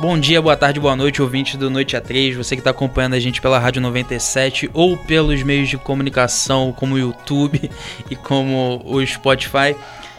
[0.00, 3.14] Bom dia, boa tarde, boa noite, ouvinte do Noite a 3, você que está acompanhando
[3.14, 7.71] a gente pela Rádio 97 ou pelos meios de comunicação como o YouTube
[8.11, 9.77] e como o Spotify.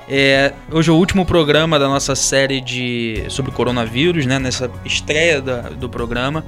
[0.07, 4.39] É, hoje é o último programa da nossa série de sobre coronavírus, né?
[4.39, 6.45] Nessa estreia da, do programa.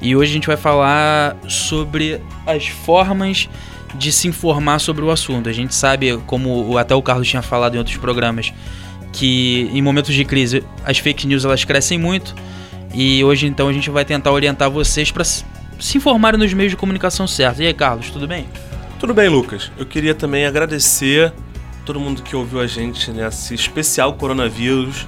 [0.00, 3.46] E hoje a gente vai falar sobre as formas
[3.94, 5.48] de se informar sobre o assunto.
[5.48, 8.52] A gente sabe, como até o Carlos tinha falado em outros programas,
[9.12, 12.34] que em momentos de crise as fake news elas crescem muito.
[12.94, 15.42] E hoje então a gente vai tentar orientar vocês para se
[15.96, 17.60] informarem nos meios de comunicação certos.
[17.60, 18.46] E aí, Carlos, tudo bem?
[18.98, 19.70] Tudo bem, Lucas.
[19.78, 21.32] Eu queria também agradecer
[21.84, 25.06] todo mundo que ouviu a gente nesse especial coronavírus.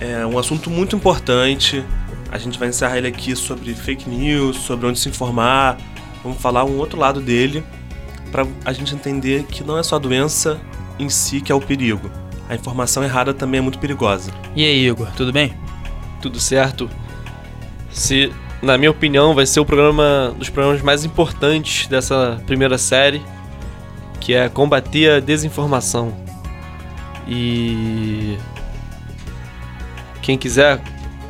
[0.00, 1.84] É um assunto muito importante.
[2.32, 5.76] A gente vai encerrar ele aqui sobre fake news, sobre onde se informar.
[6.22, 7.64] Vamos falar um outro lado dele
[8.30, 10.60] para a gente entender que não é só a doença
[10.98, 12.10] em si que é o perigo.
[12.48, 14.32] A informação errada também é muito perigosa.
[14.54, 15.54] E aí, Igor, tudo bem?
[16.20, 16.90] Tudo certo.
[17.90, 23.22] Se, na minha opinião, vai ser o programa dos programas mais importantes dessa primeira série
[24.20, 26.12] que é combater a desinformação.
[27.26, 28.36] E
[30.20, 30.80] quem quiser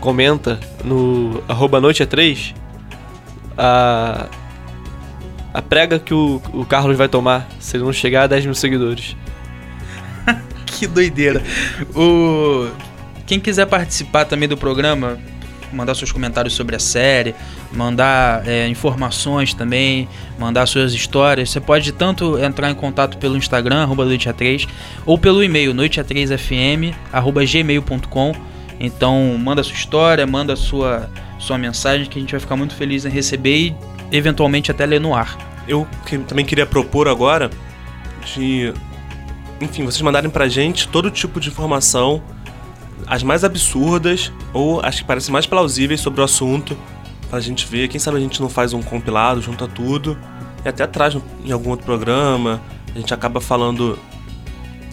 [0.00, 2.54] comenta no arroba noite é 3
[3.56, 4.27] a,
[5.52, 8.54] a prega que o, o Carlos vai tomar se ele não chegar a 10 mil
[8.54, 9.16] seguidores.
[10.66, 11.42] que doideira.
[11.94, 12.68] O...
[13.26, 15.18] Quem quiser participar também do programa,
[15.72, 17.34] mandar seus comentários sobre a série,
[17.72, 21.50] mandar é, informações também, mandar suas histórias.
[21.50, 24.68] Você pode tanto entrar em contato pelo Instagram, arroba noiteA3,
[25.06, 28.34] ou pelo e-mail noiteA3fm, arroba gmail.com.
[28.78, 33.04] Então manda sua história, manda sua, sua mensagem que a gente vai ficar muito feliz
[33.04, 33.76] em receber e
[34.12, 35.36] eventualmente até ler no ar.
[35.69, 37.50] Eu que, também queria propor agora
[38.25, 38.72] de,
[39.61, 42.22] enfim, vocês mandarem pra gente todo tipo de informação
[43.06, 46.76] as mais absurdas ou as que parecem mais plausíveis sobre o assunto
[47.28, 47.88] pra gente ver.
[47.88, 50.19] Quem sabe a gente não faz um compilado, junta tudo
[50.65, 52.60] e até traz em algum outro programa.
[52.94, 53.99] A gente acaba falando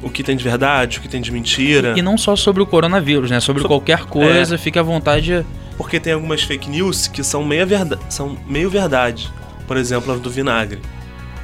[0.02, 1.94] o que tem de verdade, o que tem de mentira.
[1.98, 3.40] E não só sobre o coronavírus, né?
[3.40, 5.46] Sobre, sobre qualquer coisa, é, fique à vontade.
[5.78, 9.32] Porque tem algumas fake news que são meio, verdade, são meio verdade.
[9.68, 10.82] Por exemplo, a do vinagre.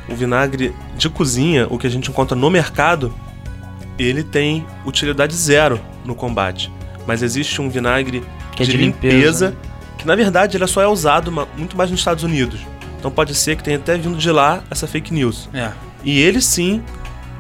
[0.09, 3.13] O vinagre de cozinha, o que a gente encontra no mercado,
[3.97, 6.71] ele tem utilidade zero no combate.
[7.05, 8.23] Mas existe um vinagre
[8.55, 9.57] que é de, de limpeza, limpeza,
[9.97, 12.59] que na verdade ele só é usado muito mais nos Estados Unidos.
[12.97, 15.49] Então pode ser que tenha até vindo de lá essa fake news.
[15.53, 15.71] É.
[16.03, 16.81] E ele sim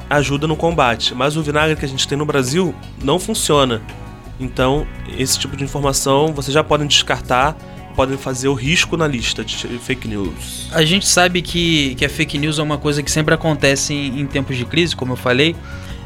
[0.09, 3.81] ajuda no combate, mas o vinagre que a gente tem no Brasil não funciona.
[4.43, 4.85] Então,
[5.17, 7.55] esse tipo de informação vocês já podem descartar,
[7.95, 10.69] podem fazer o risco na lista de fake news.
[10.71, 14.21] A gente sabe que, que a fake news é uma coisa que sempre acontece em,
[14.21, 15.55] em tempos de crise, como eu falei.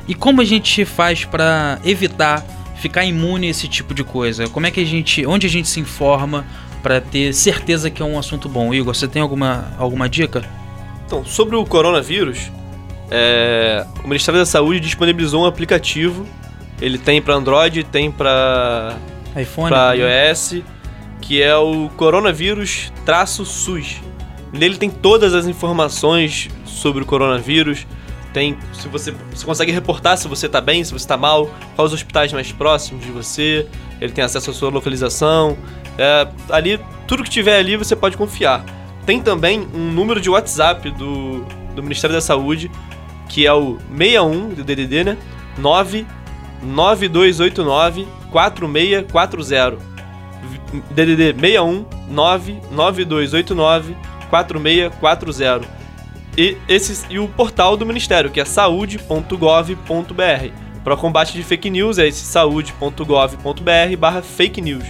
[0.07, 2.45] E como a gente faz para evitar
[2.77, 4.47] ficar imune a esse tipo de coisa?
[4.47, 6.45] Como é que a gente, onde a gente se informa
[6.81, 8.73] para ter certeza que é um assunto bom?
[8.73, 10.43] Igor, você tem alguma, alguma dica?
[11.05, 12.51] Então, sobre o coronavírus,
[13.09, 16.25] é, o Ministério da Saúde disponibilizou um aplicativo.
[16.81, 18.95] Ele tem para Android, tem para
[19.35, 20.61] iPhone, para iOS,
[21.21, 22.91] que é o coronavírus
[23.27, 24.01] SUS.
[24.51, 27.85] Nele tem todas as informações sobre o coronavírus,
[28.33, 31.91] tem se você, você consegue reportar se você está bem, se você está mal, quais
[31.91, 33.67] os hospitais mais próximos de você,
[33.99, 35.57] ele tem acesso à sua localização.
[35.97, 38.63] É, ali, tudo que tiver ali você pode confiar.
[39.05, 41.43] Tem também um número de WhatsApp do,
[41.75, 42.69] do Ministério da Saúde,
[43.27, 45.17] que é o 61 do DDD, né?
[46.61, 49.77] 99289 4640.
[50.91, 53.95] DDD 61 99289
[54.29, 55.77] 4640
[56.37, 60.51] e, esse, e o portal do Ministério, que é saúde.gov.br.
[60.83, 64.85] Para combate de fake news é esse saúde.gov.br barra fake news.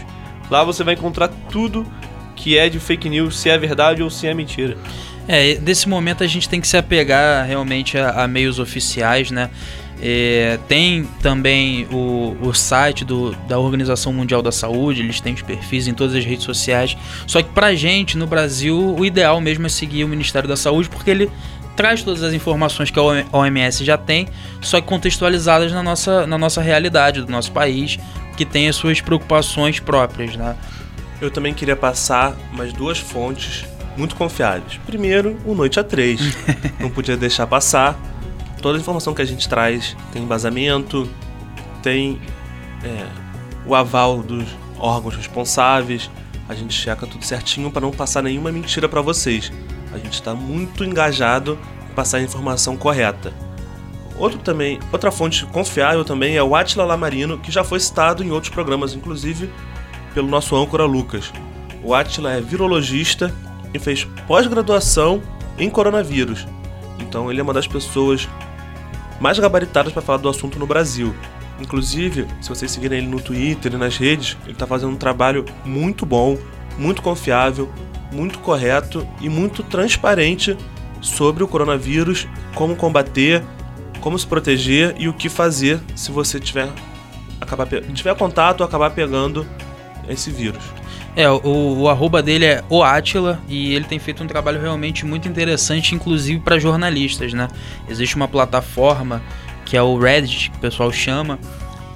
[0.51, 1.85] Lá você vai encontrar tudo
[2.35, 4.78] que é de fake news, se é verdade ou se é mentira.
[5.28, 9.49] É, nesse momento a gente tem que se apegar realmente a, a meios oficiais, né?
[9.99, 15.41] É, tem também o, o site do, da Organização Mundial da Saúde, eles têm os
[15.41, 16.96] perfis em todas as redes sociais.
[17.26, 20.90] Só que pra gente, no Brasil, o ideal mesmo é seguir o Ministério da Saúde,
[20.90, 21.32] porque ele
[21.76, 24.28] traz todas as informações que a OMS já tem,
[24.61, 27.99] só que contextualizadas na nossa, na nossa realidade do nosso país,
[28.35, 30.55] que tem as suas preocupações próprias, né?
[31.22, 33.66] Eu também queria passar umas duas fontes
[33.96, 34.79] muito confiáveis.
[34.85, 36.20] Primeiro, o Noite a 3.
[36.79, 37.99] Não podia deixar passar
[38.62, 41.09] toda a informação que a gente traz tem embasamento,
[41.82, 42.20] tem
[42.84, 43.06] é,
[43.66, 44.48] o aval dos
[44.80, 46.09] órgãos responsáveis,
[46.48, 49.52] a gente checa tudo certinho para não passar nenhuma mentira para vocês.
[49.94, 51.58] A gente está muito engajado
[51.96, 53.34] passar a informação correta.
[54.18, 58.32] Outro também, outra fonte confiável também é o Atila Lamarino, que já foi citado em
[58.32, 59.50] outros programas, inclusive
[60.14, 61.32] pelo nosso âncora Lucas.
[61.84, 63.34] O Atila é virologista
[63.74, 65.22] e fez pós-graduação
[65.58, 66.48] em coronavírus.
[67.00, 68.28] Então ele é uma das pessoas
[69.19, 71.14] mais gabaritadas para falar do assunto no Brasil.
[71.59, 75.43] Inclusive, se vocês seguirem ele no Twitter e nas redes, ele está fazendo um trabalho
[75.66, 76.37] muito bom,
[76.78, 77.72] muito confiável,
[78.11, 80.55] muito correto e muito transparente
[81.02, 83.43] sobre o coronavírus, como combater,
[84.02, 86.70] como se proteger e o que fazer se você tiver,
[87.41, 89.46] acabar, tiver contato ou acabar pegando
[90.08, 90.63] esse vírus.
[91.17, 95.03] É, o, o arroba dele é o Atila e ele tem feito um trabalho realmente
[95.03, 97.47] muito interessante, inclusive para jornalistas, né?
[97.90, 99.19] Existe uma plataforma
[99.66, 101.40] que é o Reddit, que o pessoal chama,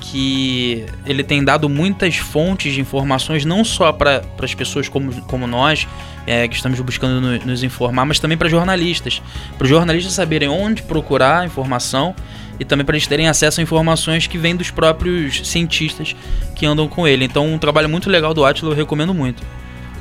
[0.02, 5.48] que ele tem dado muitas fontes de informações, não só para as pessoas como, como
[5.48, 5.88] nós,
[6.26, 9.22] é, que estamos buscando no, nos informar, mas também para jornalistas.
[9.58, 12.16] Para os jornalistas saberem onde procurar informação
[12.60, 16.16] e também para eles terem acesso a informações que vêm dos próprios cientistas
[16.56, 17.26] que andam com ele.
[17.26, 19.44] Então, um trabalho muito legal do Atila, eu recomendo muito.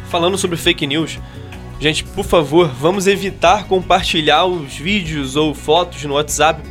[0.08, 1.18] Falando sobre fake news,
[1.78, 6.62] gente, por favor, vamos evitar compartilhar os vídeos ou fotos no WhatsApp,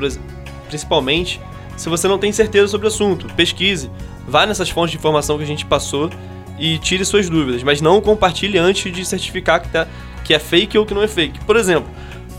[0.68, 1.40] principalmente,
[1.80, 3.26] se você não tem certeza sobre o assunto.
[3.36, 3.90] Pesquise,
[4.28, 6.10] vá nessas fontes de informação que a gente passou
[6.60, 9.88] e tire suas dúvidas, mas não compartilhe antes de certificar que, tá,
[10.26, 11.40] que é fake ou que não é fake.
[11.46, 11.90] Por exemplo,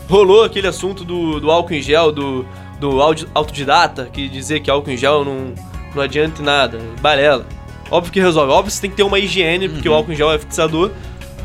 [0.07, 2.45] rolou aquele assunto do, do álcool em gel, do,
[2.79, 3.01] do
[3.33, 5.55] autodidata, que dizer que álcool em gel não,
[5.95, 7.47] não adianta nada, balela.
[7.89, 8.51] Óbvio que resolve.
[8.51, 9.95] Óbvio que você tem que ter uma higiene, porque uhum.
[9.95, 10.91] o álcool em gel é fixador.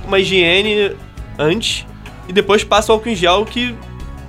[0.06, 0.94] Uma higiene
[1.38, 1.86] antes
[2.28, 3.74] e depois passa o álcool em gel que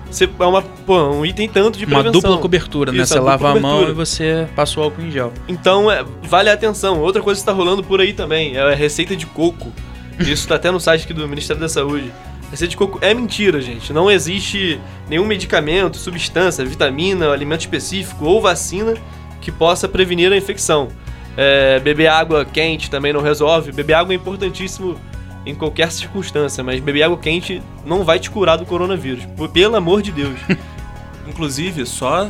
[0.10, 2.20] você, é uma, pô, um item tanto de uma prevenção.
[2.20, 3.04] Uma dupla cobertura, né?
[3.04, 3.74] Isso, você lava cobertura.
[3.74, 5.34] a mão e você passa o álcool em gel.
[5.48, 7.00] Então, é, vale a atenção.
[7.00, 9.72] Outra coisa que está rolando por aí também é a receita de coco.
[10.20, 12.12] Isso está até no site aqui do Ministério da Saúde.
[12.50, 13.92] Receita de coco é mentira, gente.
[13.92, 18.94] Não existe nenhum medicamento, substância, vitamina, alimento específico ou vacina
[19.42, 20.88] que possa prevenir a infecção.
[21.36, 23.72] É, beber água quente também não resolve.
[23.72, 25.00] Beber água é importantíssimo
[25.48, 29.26] em qualquer circunstância, mas beber água quente não vai te curar do coronavírus.
[29.54, 30.38] Pelo amor de Deus.
[31.26, 32.30] Inclusive, só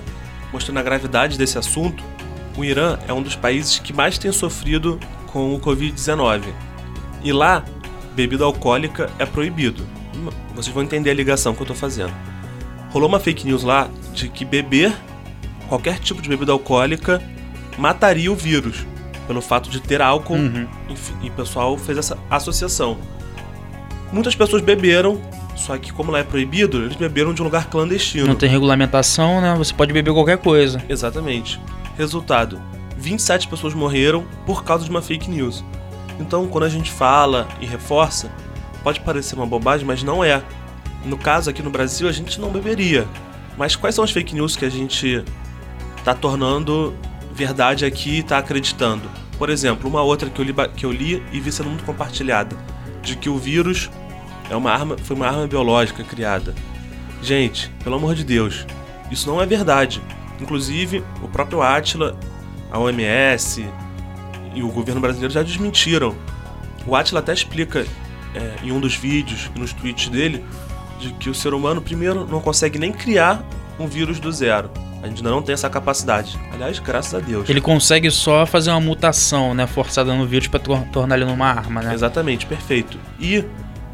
[0.54, 2.04] mostrando a gravidade desse assunto,
[2.56, 6.44] o Irã é um dos países que mais tem sofrido com o Covid-19.
[7.24, 7.66] E lá,
[8.16, 9.84] bebida alcoólica é proibido.
[10.56, 12.14] Vocês vão entender a ligação que eu estou fazendo.
[12.92, 14.96] Rolou uma fake news lá de que beber
[15.68, 17.22] qualquer tipo de bebida alcoólica
[17.78, 18.86] mataria o vírus,
[19.28, 20.36] pelo fato de ter álcool.
[20.36, 20.68] Uhum.
[21.22, 22.98] E o pessoal fez essa associação.
[24.12, 25.20] Muitas pessoas beberam,
[25.56, 28.26] só que como lá é proibido, eles beberam de um lugar clandestino.
[28.26, 29.54] Não tem regulamentação, né?
[29.58, 30.82] Você pode beber qualquer coisa.
[30.88, 31.60] Exatamente.
[31.98, 32.62] Resultado:
[32.98, 35.64] 27 pessoas morreram por causa de uma fake news.
[36.20, 38.32] Então, quando a gente fala e reforça,
[38.84, 40.42] pode parecer uma bobagem, mas não é.
[41.06, 43.08] No caso aqui no Brasil, a gente não beberia.
[43.58, 45.24] Mas quais são as fake news que a gente
[45.98, 46.94] está tornando
[47.38, 49.10] verdade aqui e está acreditando?
[49.38, 52.58] Por exemplo, uma outra que eu, li, que eu li e vi sendo muito compartilhada,
[53.04, 53.92] de que o vírus
[54.50, 56.56] é uma arma, foi uma arma biológica criada.
[57.22, 58.66] Gente, pelo amor de Deus,
[59.12, 60.02] isso não é verdade.
[60.42, 62.18] Inclusive, o próprio Atila,
[62.72, 63.66] a OMS
[64.56, 66.16] e o governo brasileiro já desmentiram.
[66.88, 67.86] O Atila até explica
[68.34, 70.44] é, em um dos vídeos nos tweets dele
[71.00, 73.44] de que o ser humano, primeiro, não consegue nem criar
[73.80, 74.72] um vírus do zero.
[75.02, 76.38] A gente ainda não tem essa capacidade.
[76.52, 77.48] Aliás, graças a Deus.
[77.50, 81.48] Ele consegue só fazer uma mutação, né, forçada no vírus para tor tornar ele numa
[81.48, 81.94] arma, né?
[81.94, 82.98] Exatamente, perfeito.
[83.20, 83.44] E,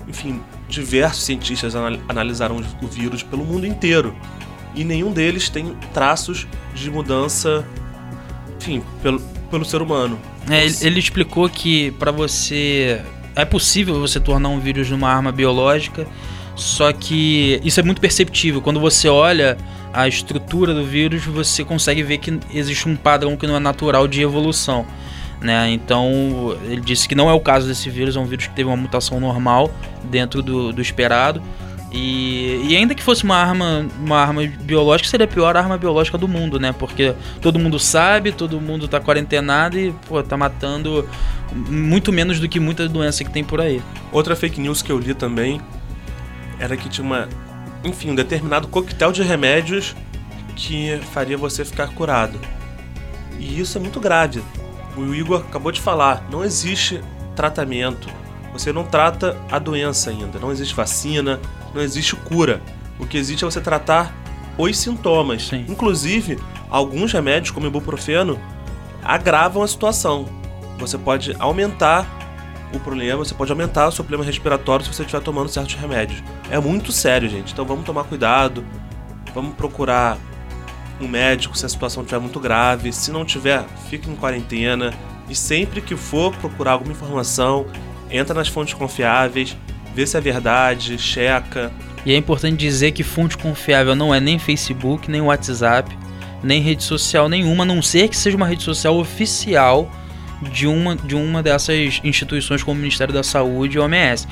[0.07, 4.15] enfim, diversos cientistas anal analisaram o vírus pelo mundo inteiro.
[4.73, 7.65] E nenhum deles tem traços de mudança,
[8.59, 9.19] enfim, pelo,
[9.51, 10.19] pelo ser humano.
[10.49, 13.01] É, ele, ele explicou que para você
[13.35, 16.07] é possível você tornar um vírus numa arma biológica,
[16.55, 18.61] só que isso é muito perceptível.
[18.61, 19.57] Quando você olha
[19.91, 24.07] a estrutura do vírus, você consegue ver que existe um padrão que não é natural
[24.07, 24.85] de evolução.
[25.41, 25.71] Né?
[25.71, 28.69] Então, ele disse que não é o caso desse vírus, é um vírus que teve
[28.69, 29.71] uma mutação normal
[30.05, 31.41] dentro do, do esperado.
[31.91, 36.17] E, e, ainda que fosse uma arma, uma arma biológica, seria a pior arma biológica
[36.17, 36.71] do mundo, né?
[36.71, 41.07] Porque todo mundo sabe, todo mundo tá quarentenado e, pô, tá matando
[41.53, 43.79] muito menos do que muita doença que tem por aí.
[44.11, 45.61] Outra fake news que eu li também
[46.59, 47.27] era que tinha uma,
[47.83, 49.95] enfim, um determinado coquetel de remédios
[50.55, 52.39] que faria você ficar curado.
[53.39, 54.43] E isso é muito grave.
[54.95, 57.01] O Igor acabou de falar, não existe
[57.35, 58.07] tratamento.
[58.51, 61.39] Você não trata a doença ainda, não existe vacina,
[61.73, 62.61] não existe cura.
[62.99, 64.15] O que existe é você tratar
[64.57, 65.47] os sintomas.
[65.47, 65.65] Sim.
[65.67, 66.37] Inclusive,
[66.69, 68.39] alguns remédios, como o ibuprofeno,
[69.03, 70.27] agravam a situação.
[70.77, 72.07] Você pode aumentar
[72.73, 76.23] o problema, você pode aumentar o seu problema respiratório se você estiver tomando certos remédios.
[76.49, 77.53] É muito sério, gente.
[77.53, 78.65] Então vamos tomar cuidado.
[79.33, 80.17] Vamos procurar
[80.99, 82.91] um médico se a situação estiver muito grave.
[82.91, 84.93] Se não tiver, fique em quarentena.
[85.29, 87.65] E sempre que for procurar alguma informação,
[88.09, 89.55] entra nas fontes confiáveis,
[89.93, 91.71] vê se é verdade, checa.
[92.05, 95.97] E é importante dizer que fonte confiável não é nem Facebook, nem WhatsApp,
[96.43, 99.89] nem rede social nenhuma, a não ser que seja uma rede social oficial
[100.43, 104.27] de uma, de uma dessas instituições como o Ministério da Saúde e o OMS.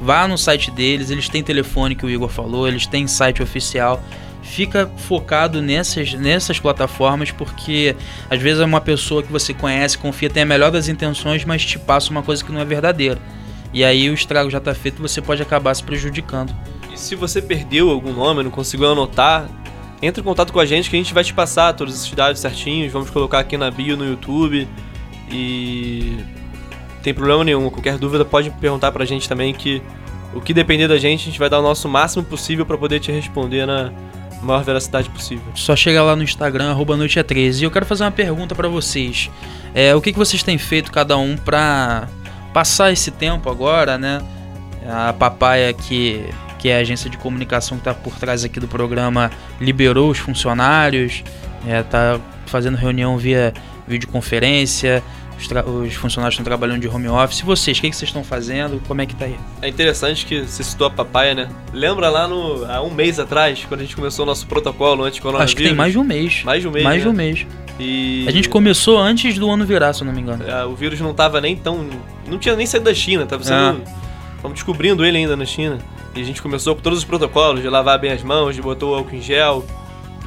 [0.00, 4.02] Vá no site deles, eles têm telefone que o Igor falou, eles têm site oficial.
[4.42, 7.94] Fica focado nessas, nessas plataformas porque
[8.28, 11.64] às vezes é uma pessoa que você conhece, confia, tem a melhor das intenções, mas
[11.64, 13.18] te passa uma coisa que não é verdadeira.
[13.72, 16.54] E aí o estrago já está feito e você pode acabar se prejudicando.
[16.92, 19.48] E se você perdeu algum nome, não conseguiu anotar,
[20.02, 22.40] entre em contato com a gente que a gente vai te passar todos esses dados
[22.40, 22.92] certinhos.
[22.92, 24.68] Vamos colocar aqui na bio no YouTube.
[25.32, 26.18] E.
[27.02, 27.68] Tem problema nenhum.
[27.70, 29.82] Qualquer dúvida pode perguntar pra gente também que
[30.34, 33.00] o que depender da gente, a gente vai dar o nosso máximo possível para poder
[33.00, 33.92] te responder na
[34.42, 35.44] maior veracidade possível.
[35.54, 37.62] Só chega lá no Instagram, arroba noite é 13.
[37.62, 39.30] E eu quero fazer uma pergunta para vocês.
[39.74, 42.08] É, o que, que vocês têm feito cada um pra
[42.52, 44.20] passar esse tempo agora, né?
[44.86, 46.24] A Papaya que
[46.62, 50.18] que é a agência de comunicação que está por trás aqui do programa, liberou os
[50.18, 51.24] funcionários,
[51.66, 53.52] está fazendo reunião via
[53.88, 55.02] videoconferência,
[55.38, 55.46] os,
[55.88, 57.40] os funcionários estão trabalhando de home office.
[57.40, 58.80] E vocês, o que, que vocês estão fazendo?
[58.86, 59.36] Como é que tá aí?
[59.60, 61.48] É interessante que você citou a papaya, né?
[61.72, 65.50] Lembra lá no, há um mês atrás, quando a gente começou o nosso protocolo anti-coronavírus?
[65.50, 66.42] Acho que tem mais de um mês.
[66.44, 67.02] Mais de um mês, Mais né?
[67.02, 67.46] de um mês.
[67.78, 68.24] E...
[68.28, 70.44] A gente começou antes do ano virar, se eu não me engano.
[70.48, 71.88] É, o vírus não tava nem tão...
[72.26, 73.82] Não tinha nem saído da China, tava sendo...
[74.36, 75.78] Estamos descobrindo ele ainda na China.
[76.14, 78.86] E a gente começou com todos os protocolos de lavar bem as mãos, de botar
[78.86, 79.64] o álcool em gel,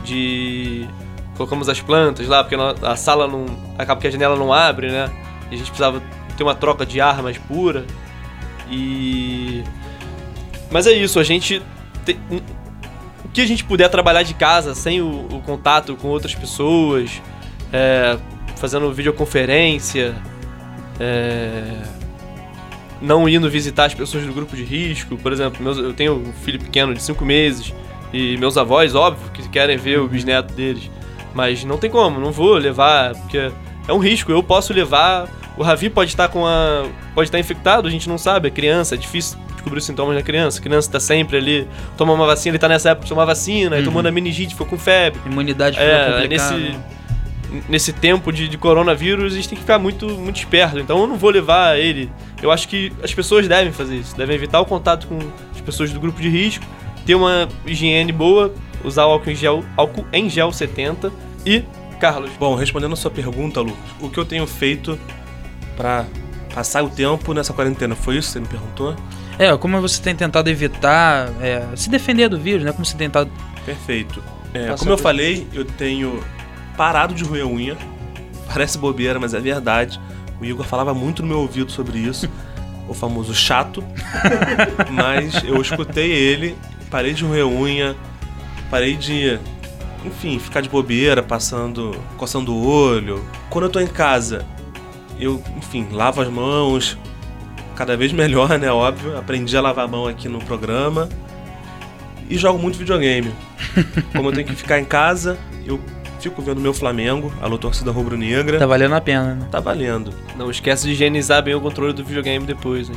[0.04, 0.88] de
[1.36, 3.46] colocamos as plantas lá, porque a sala não
[3.78, 5.12] acaba que a janela não abre, né?
[5.52, 6.02] E a gente precisava
[6.36, 7.86] ter uma troca de ar mais pura.
[8.70, 9.64] E
[10.72, 11.62] mas é isso, a gente
[12.04, 12.20] te...
[13.24, 17.22] o que a gente puder trabalhar de casa sem o, o contato com outras pessoas,
[17.72, 18.18] é,
[18.56, 20.16] fazendo videoconferência,
[21.00, 21.64] é,
[23.02, 25.18] não indo visitar as pessoas do grupo de risco.
[25.18, 27.74] Por exemplo, meus, eu tenho um filho pequeno de 5 meses
[28.12, 30.90] e meus avós, óbvio, que querem ver o bisneto deles.
[31.36, 33.52] Mas não tem como, não vou levar, porque
[33.88, 34.32] é um risco.
[34.32, 35.30] Eu posso levar.
[35.58, 36.86] O Ravi pode estar com a.
[37.14, 40.24] pode estar infectado, a gente não sabe, é criança, é difícil descobrir os sintomas da
[40.24, 40.60] criança.
[40.60, 43.72] A criança está sempre ali, toma uma vacina, ele está nessa época de tomar vacina,
[43.72, 43.78] uhum.
[43.78, 45.20] aí tomando a meningite, ficou com febre.
[45.26, 46.76] Imunidade é, nesse
[47.70, 50.80] nesse tempo de, de, coronavírus, a gente tem que ficar muito, muito esperto.
[50.80, 52.12] Então eu não vou levar ele.
[52.42, 55.20] Eu acho que as pessoas devem fazer isso, devem evitar o contato com
[55.54, 56.66] as pessoas do grupo de risco,
[57.06, 58.54] ter uma higiene boa,
[58.86, 61.12] usar o álcool em gel, álcool em gel 70
[61.46, 61.64] e
[62.00, 62.32] Carlos.
[62.40, 65.00] Bom, respondendo a sua pergunta, Lucas, o que eu tenho feito
[65.76, 66.06] para
[66.54, 68.32] passar o tempo nessa quarentena foi isso?
[68.32, 68.96] Você me perguntou?
[69.38, 72.72] É, como você tem tentado evitar é, se defender do vírus, né?
[72.72, 73.30] Como você tem tentado.
[73.66, 74.24] Perfeito.
[74.54, 76.24] É, como eu falei, eu tenho
[76.78, 77.78] parado de roer unha.
[78.48, 80.00] Parece bobeira, mas é verdade.
[80.40, 82.30] O Igor falava muito no meu ouvido sobre isso.
[82.88, 83.84] o famoso chato.
[84.92, 86.56] mas eu escutei ele,
[86.90, 87.96] parei de roer unha,
[88.76, 89.40] parei de,
[90.04, 93.24] enfim, ficar de bobeira, passando, coçando o olho.
[93.50, 94.46] Quando eu tô em casa,
[95.18, 96.98] eu, enfim, lavo as mãos,
[97.74, 98.70] cada vez melhor, né?
[98.70, 99.18] Óbvio.
[99.18, 101.08] Aprendi a lavar a mão aqui no programa.
[102.30, 103.34] E jogo muito videogame.
[104.14, 105.80] Como eu tenho que ficar em casa, eu
[106.20, 108.60] fico vendo meu Flamengo, alô torcida rubro-negra.
[108.60, 109.48] Tá valendo a pena, né?
[109.50, 110.14] Tá valendo.
[110.36, 112.96] Não esquece de higienizar bem o controle do videogame depois, hein?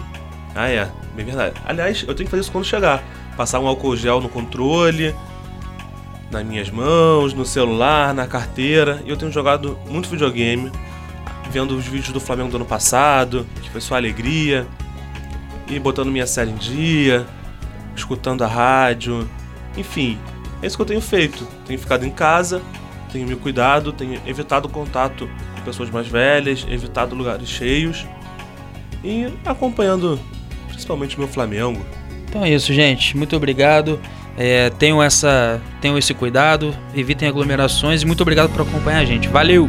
[0.56, 0.90] Ah, é.
[1.14, 1.54] Bem verdade.
[1.64, 3.00] Aliás, eu tenho que fazer isso quando chegar.
[3.36, 5.14] Passar um álcool gel no controle,
[6.30, 9.02] nas minhas mãos, no celular, na carteira.
[9.04, 10.70] E eu tenho jogado muito videogame,
[11.50, 14.66] vendo os vídeos do Flamengo do ano passado, que foi só alegria,
[15.68, 17.26] e botando minha série em dia,
[17.96, 19.28] escutando a rádio.
[19.76, 20.18] Enfim,
[20.62, 21.46] é isso que eu tenho feito.
[21.66, 22.62] Tenho ficado em casa,
[23.12, 28.06] tenho me cuidado, tenho evitado contato com pessoas mais velhas, evitado lugares cheios
[29.04, 30.18] e acompanhando
[30.68, 31.84] principalmente meu Flamengo.
[32.28, 33.16] Então é isso, gente.
[33.16, 34.00] Muito obrigado.
[34.38, 39.26] É, tenham, essa, tenham esse cuidado, evitem aglomerações e muito obrigado por acompanhar a gente.
[39.26, 39.68] Valeu!